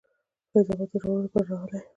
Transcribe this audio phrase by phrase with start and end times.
[0.51, 1.85] فیض آباد د ژغورلو لپاره راغلی یم.